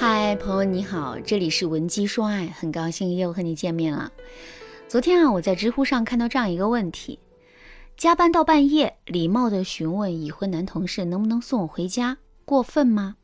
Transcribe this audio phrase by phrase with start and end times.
[0.00, 4.12] 嗨，朋友你好，这里是文姬说爱，很高兴又和你见面了。
[4.86, 7.18] 昨天啊，我在知乎上看到这样一个问题：
[7.96, 13.16] 加班到半夜，礼貌的询问已婚男同事能不能送我回家，过分吗？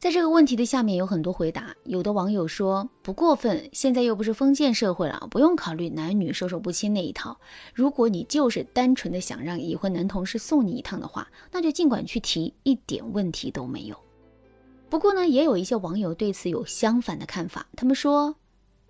[0.00, 7.38] 在这个问题的下面有很多回答，有的网友说不过分，现在又不是封建社会了，不用考虑男女授受不亲那一套。
[7.72, 13.96] 如果你就是单纯的想让已婚男同事送你一趟的话，那就尽管去提，一点问题都没有。
[14.94, 18.36] 不过呢，也有一些网友对此有相反的看法，他们说，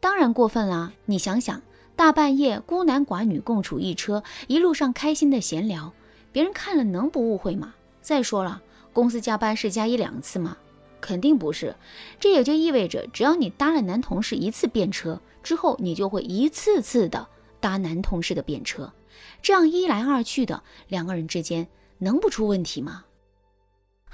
[0.01, 0.93] 当然过分啦！
[1.07, 1.63] 你想想，
[1.97, 5.95] 大半夜孤男寡女共处一车，一路上开心的闲聊，
[6.31, 7.75] 别人看了能不误会吗？
[8.03, 8.61] 再说了，
[8.93, 10.59] 公司加班是加一两次吗？
[11.01, 11.75] 肯定不是，
[12.21, 17.27] 这也就意味着，只要你搭了男同事一次便车之后，你就会一次次的
[17.61, 18.93] 搭男同事的便车，
[19.41, 21.67] 这样一来二去的，两个人之间
[21.97, 23.07] 能不出问题吗？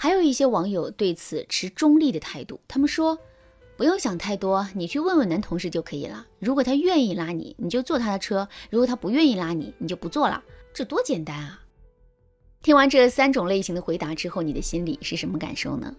[0.02, 3.18] 还有一些网友对此持中立的态度，他们说，
[3.76, 6.26] 不用想太多，你去问问男同事就可以了。
[6.38, 11.62] 如果他愿意拉你，你就坐他的车；如果他不愿意拉你，你就不坐了，这多简单啊！
[12.62, 15.94] 听完这三种类型的回答之后，你的心里是什么感受呢？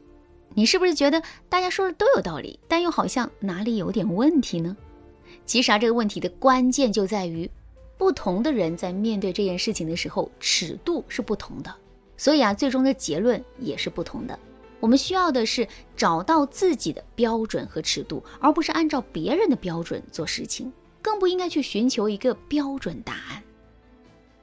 [0.56, 4.76] 你是不是觉得大家说的都有道理，但又好像哪里有点问题呢？
[5.46, 7.48] 其实啊，这个问题的关键就在于，
[8.00, 11.72] 不同的人在面对这件事情的时候，尺度是不同的，
[12.22, 14.38] 所以啊，最终的结论也是不同的。
[14.80, 23.42] 我们需要的是找到自己的标准和尺度，而不是按照别人的标准做事情，更不应该去寻求一个标准答案。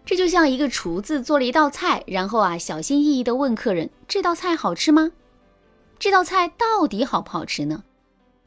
[0.04, 5.12] 这就像一个厨子做了一道菜，然后啊，小心翼翼地问客人：“这道菜好吃吗？”
[6.00, 7.84] 这道菜到底好不好吃呢？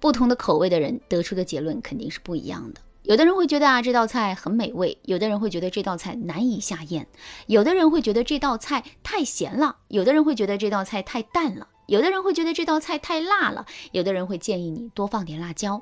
[0.01, 2.81] 不同的口味的人得出的结论肯定是不一样的。
[3.03, 7.07] 有的人会觉得啊这道菜很美味，有的人会觉得这道菜难以下咽，
[7.47, 15.81] 有的人会觉得这道菜太咸了，有的人会觉得这道菜太淡了，有的人会觉得这道菜太辣了，有的人会建议你多放点辣椒。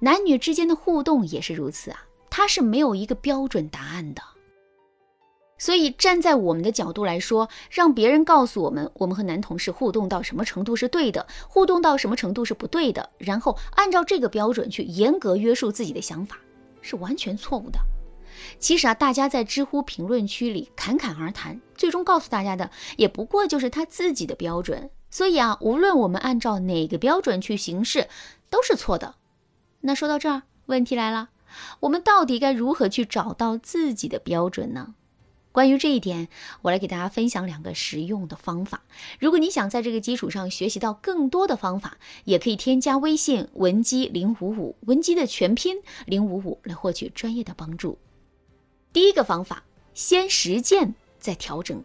[0.00, 4.22] 男女之间的互动也是如此啊，它是没有一个标准答案的。
[5.58, 16.36] 所以，站在我们的角度来说，让别人告诉我们，我们和男同事互动到什么程度是对的，互动到什么程度是不对的，然后按照这个标准去严格约束自己的想法，
[16.82, 17.78] 是完全错误的。
[18.58, 24.90] 其实啊，大家在知乎评论区里侃侃而谈，最终告诉大家的也不过就是他自己的标准。
[25.10, 28.08] 所以啊，无论我们按照哪个标准去行事，
[28.50, 29.14] 都是错的。
[29.80, 31.30] 那说到这儿，问题来了，
[31.80, 34.94] 我们到底该如何去找到自己的标准呢？
[35.52, 36.28] 关于这一点，
[36.62, 38.82] 我来给大家分享两个实用的方法。
[39.20, 45.76] 如果你想在这个基础上学习到更多的方法，也可以添加微信文姬零五五，文姬的全拼
[46.06, 47.98] 零五五来获取专业的帮助。
[48.94, 51.84] 第一个方法，先实践再调整。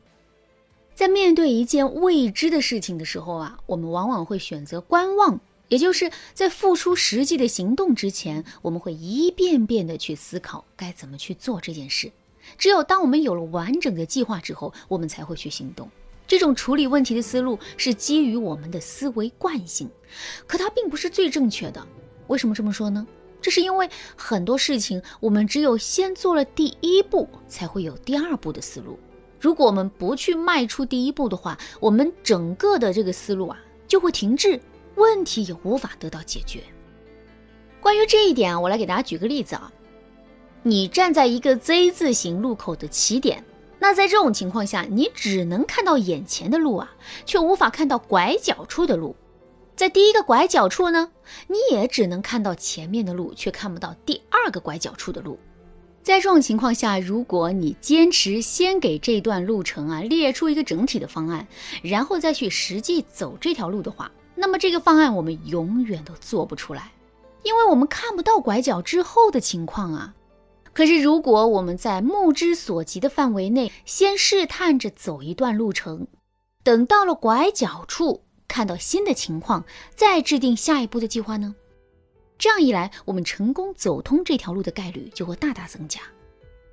[0.96, 12.12] 在面对一件未知的事情的时候啊，我们往往会选择观望，也就是在付出实际的行动之前，我们会一遍遍的去思考该怎么去做这件事。
[12.58, 15.90] 只有当我们有了完整的计划之后，我们才会去行动。
[16.28, 19.90] 这种处理问题的思路是基于我们的思维惯性，
[20.46, 21.88] 可它并不是最正确的。
[22.28, 23.08] 为什么这么说呢？
[23.40, 29.00] 这是因为很多事情我们只有先做了第一步，才会有第二步的思路。
[29.40, 34.60] 如果我们不去迈出第一步的话，我们整个的这个思路啊就会停滞，
[34.96, 36.64] 问题也无法得到解决。
[37.80, 39.72] 关于这一点啊，我来给大家举个例子啊。
[40.64, 43.44] 你站在一个 Z 字形路口的起点，
[43.80, 46.92] 那在这种情况下，你只能看到眼前的路啊，
[47.26, 49.16] 却无法看到拐角处的路。
[49.76, 51.12] 在第一个拐角处呢，
[51.48, 55.38] 你也只能看到前面的路，却看不到第二个拐角处的路。
[56.02, 61.48] 在这种情况下，如果你坚持先给这段路程啊列出一个整体的方案，
[61.84, 66.92] 然后再去实际走这条路的话，那么这个方案我们永远都做不出来，
[67.44, 70.14] 因为我们看不到拐角之后的情况啊。
[70.78, 76.06] 可是，如果我们在目之所及的范围内先试探着走一段路程，
[76.64, 79.66] 等到了拐角处看到新的情况，
[79.96, 81.56] 再制定下一步的计划呢？
[82.38, 86.00] 这样一来，我们成功走通这条路的概率就会大大增加。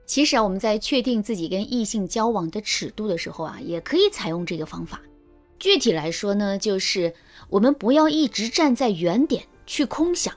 [0.05, 5.01] 其实啊，我们在确定自己跟异性交往的尺度的时候啊，也可以采用这个方法。
[5.59, 7.15] 具体来说呢，就是
[7.49, 10.35] 我们不要一直站在原点去空想。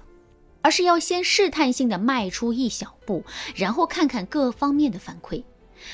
[0.67, 3.23] 而是要先试探性的迈出一小步，
[3.55, 5.45] 然后看看各方面的反馈。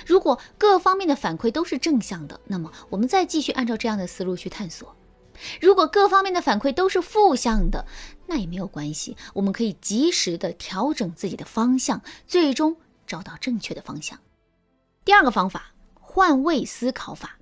[0.04, 4.96] 如果各方面的反馈都是正向的，那么我们再继续按照这样的思路去探索。
[5.62, 7.86] 如果各方面的反馈都是负向的，
[8.26, 14.18] 那也没有关系，我们可以及时的调整自己的方向，最终找到正确的方向。
[15.06, 17.38] 第二个方法，换位思考法。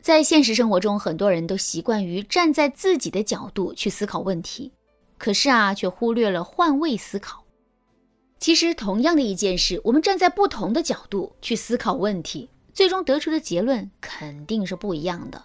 [0.00, 4.72] 在现实生活中，很多人都习惯于站在自己的角度去思考问题，
[5.20, 7.44] 可是啊，却忽略了换位思考。
[8.38, 15.44] 其实，同样的一件事，我们站在不同的角度去思考问题，最终得出的结论肯定是不一样的。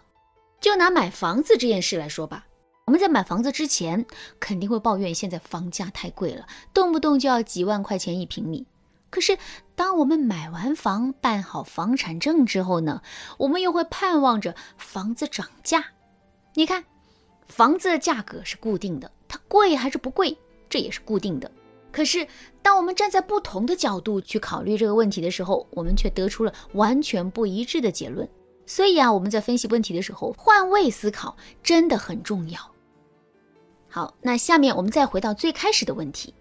[0.62, 2.48] 就拿买房子这件事来说吧，
[2.86, 4.06] 我们在买房子之前，
[4.40, 8.66] 肯定会抱怨现在房价太贵了，动不动就要几万块钱一平米。
[9.10, 9.38] 可是，
[9.76, 13.02] 当我们买完房、办好房产证之后呢，
[13.38, 15.84] 我们又会盼望着房子涨价。
[16.54, 16.86] 你看，
[17.46, 20.38] 房子的价格是固定的，它贵还是不贵，
[20.70, 21.52] 这也是固定的。
[21.92, 22.28] 可是，
[22.62, 28.28] 当我们站在不同的角度去考虑这个问题的时候，我们却得出了完全不一致的结论。
[28.66, 32.60] 所以啊，我们在分析问题的时候，换位思考真的很重要。
[33.88, 36.34] 好，那下面我们再回到最开始的问题，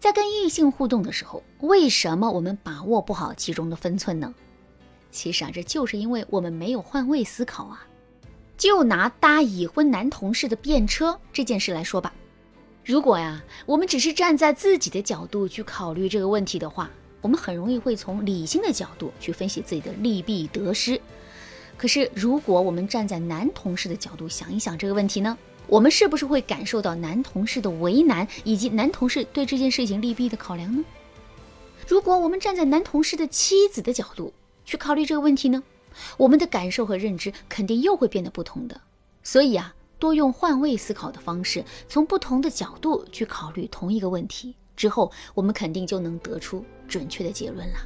[0.00, 4.34] 在跟异性互动的时候，为什么我们把握不好其中的分寸呢？
[5.10, 7.86] 其实啊，这就是因为我们没有换位思考啊。
[8.56, 12.14] 就拿搭已婚男同事的便车这件事来说吧。
[12.84, 16.90] 如果呀，我们只是站在自己的角度去考虑这个问题的话，
[17.22, 21.00] 我们很容易会从理性的角度去分析自己的利弊得失。
[21.78, 30.84] 可是，如果我们站在男同事的角度想一想这个问题呢，我们是不是会感受到男同事的为难，以及男同事对这件事情利弊的考量呢？
[31.88, 34.34] 如果我们站在男同事的妻子的角度
[34.66, 35.62] 去考虑这个问题呢，
[36.18, 38.78] 我们的感受和认知肯定又会变得不同的。
[39.22, 39.74] 所以啊。
[40.04, 47.78] 多用换位思考的方式，从不同的角度去考虑同一个问题之后，我们肯定就能得出准确的结论了。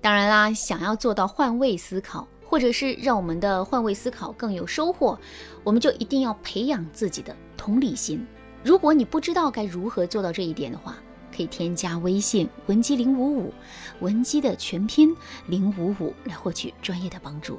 [0.00, 5.18] 当然啦，想要做到换位思考，或者是让我们的换位思考更有收获，
[5.62, 8.26] 我们就一定要培养自己的同理心。
[8.64, 10.96] 如果你不知道该如何做到这一点的话，
[11.30, 13.52] 可以添加微信文姬零五五，
[14.00, 15.14] 文姬的全拼
[15.46, 17.58] 零五五来获取专业的帮助。